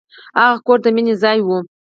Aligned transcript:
هغه 0.39 0.57
کور 0.65 0.77
د 0.83 0.87
مینې 0.95 1.13
ځای 1.23 1.39
و. 1.43 1.49